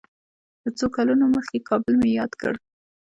[0.63, 2.53] د څو کلونو مخکې کابل مې یاد کړ.